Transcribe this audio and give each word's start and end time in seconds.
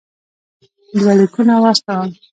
دوه 0.99 1.13
لیکونه 1.19 1.53
واستول. 1.63 2.09